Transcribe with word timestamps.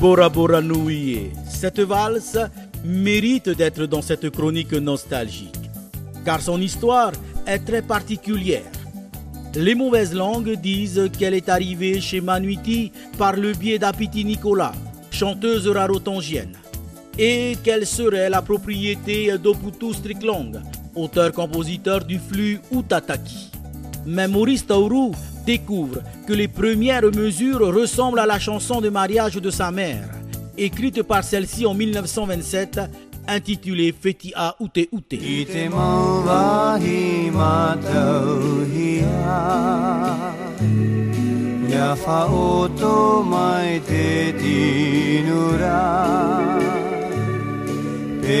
Bora 0.00 0.28
Bora 0.30 0.62
Nouye. 0.62 1.30
Cette 1.46 1.80
valse 1.80 2.38
mérite 2.84 3.50
d'être 3.50 3.84
dans 3.84 4.00
cette 4.00 4.30
chronique 4.30 4.72
nostalgique, 4.72 5.54
car 6.24 6.40
son 6.40 6.60
histoire 6.60 7.12
est 7.46 7.58
très 7.58 7.82
particulière. 7.82 8.62
Les 9.54 9.74
mauvaises 9.74 10.14
langues 10.14 10.54
disent 10.54 11.10
qu'elle 11.18 11.34
est 11.34 11.50
arrivée 11.50 12.00
chez 12.00 12.22
Manuiti 12.22 12.92
par 13.18 13.36
le 13.36 13.52
biais 13.52 13.78
d'Apiti 13.78 14.24
Nicolas, 14.24 14.72
chanteuse 15.10 15.68
rarotongienne, 15.68 16.56
et 17.18 17.56
qu'elle 17.62 17.86
serait 17.86 18.30
la 18.30 18.42
propriété 18.42 19.36
d'Oputu 19.38 19.92
Strickland, 19.92 20.62
auteur-compositeur 20.94 22.04
du 22.04 22.18
flux 22.18 22.60
Utataki. 22.72 23.50
Mais 24.06 24.28
Maurice 24.28 24.66
Tauru 24.66 25.12
découvre 25.44 26.02
que 26.26 26.32
les 26.32 26.48
premières 26.48 27.10
mesures 27.12 27.74
ressemblent 27.74 28.20
à 28.20 28.26
la 28.26 28.38
chanson 28.38 28.80
de 28.80 28.88
mariage 28.88 29.34
de 29.34 29.50
sa 29.50 29.70
mère, 29.70 30.08
écrite 30.56 31.02
par 31.02 31.24
celle-ci 31.24 31.66
en 31.66 31.74
1927, 31.74 32.80
intitulée 33.26 33.92
Fetia 33.92 34.54
Ute 34.60 34.88
Ute. 34.92 35.14
Le 48.28 48.34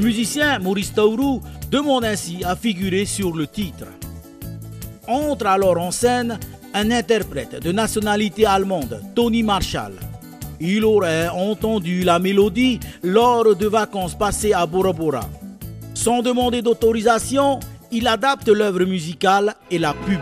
musicien 0.00 0.58
Maurice 0.58 0.92
Tauru 0.92 1.40
demande 1.70 2.04
ainsi 2.04 2.44
à 2.44 2.56
figurer 2.56 3.06
sur 3.06 3.34
le 3.34 3.46
titre. 3.46 3.86
Entre 5.08 5.46
alors 5.46 5.78
en 5.78 5.90
scène 5.90 6.38
un 6.74 6.90
interprète 6.90 7.62
de 7.62 7.72
nationalité 7.72 8.44
allemande, 8.44 9.00
Tony 9.14 9.42
Marshall. 9.42 9.94
Il 10.60 10.84
aurait 10.84 11.30
entendu 11.30 12.02
la 12.02 12.18
mélodie 12.18 12.80
lors 13.02 13.56
de 13.56 13.66
vacances 13.66 14.14
passées 14.14 14.52
à 14.52 14.66
Bora 14.66 14.92
Bora. 14.92 15.24
Sans 15.94 16.20
demander 16.20 16.60
d'autorisation, 16.60 17.60
il 17.94 18.08
adapte 18.08 18.48
l'œuvre 18.48 18.84
musicale 18.84 19.54
et 19.70 19.78
la 19.78 19.94
publie. 19.94 20.20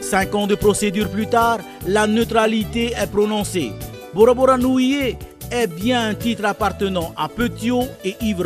Cinq 0.00 0.34
ans 0.34 0.46
de 0.46 0.54
procédure 0.54 1.10
plus 1.10 1.26
tard, 1.26 1.58
la 1.86 2.06
neutralité 2.06 2.92
est 2.96 3.10
prononcée. 3.10 3.72
Bora 4.14 4.32
Bora 4.32 4.56
Nouye 4.56 5.18
est 5.50 5.66
bien 5.66 6.08
un 6.08 6.14
titre 6.14 6.46
appartenant 6.46 7.12
à 7.18 7.28
Petiot 7.28 7.84
et 8.02 8.16
Yves 8.22 8.42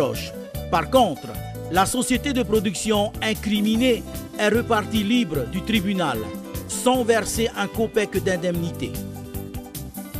Par 0.68 0.90
contre, 0.90 1.28
la 1.70 1.86
société 1.86 2.32
de 2.32 2.42
production 2.42 3.12
incriminée 3.22 4.02
est 4.36 4.48
repartie 4.48 5.04
libre 5.04 5.46
du 5.52 5.62
tribunal, 5.62 6.18
sans 6.70 7.04
verser 7.04 7.48
un 7.56 7.66
copec 7.66 8.22
d'indemnité. 8.22 8.92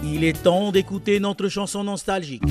Il 0.04 0.24
est 0.24 0.42
temps 0.42 0.72
d'écouter 0.72 1.20
notre 1.20 1.48
chanson 1.48 1.84
nostalgique. 1.84 2.42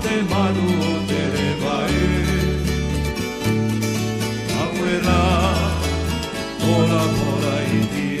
te 0.00 0.22
manu 0.30 0.66
o 0.88 0.92
te 1.08 1.20
rewa 1.34 1.76
e 1.90 2.08
Awera, 4.62 5.20
bora, 6.60 7.02
bora 7.16 7.54
iti 7.80 8.17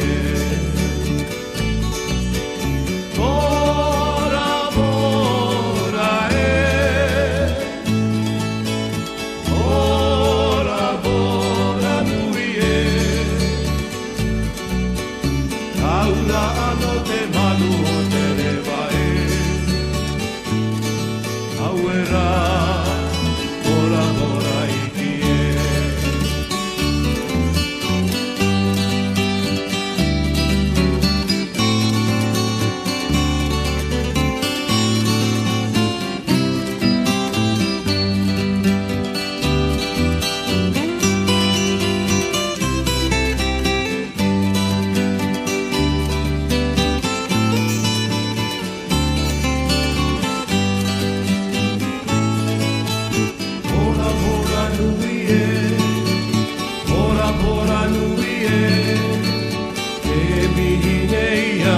yeah. 61.18 61.77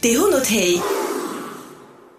Det 0.00 0.16
hon 0.16 0.34
och 0.34 0.46
hej. 0.46 1.05